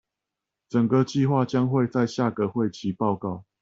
[0.67, 3.43] 整個計畫將會在下個會期報告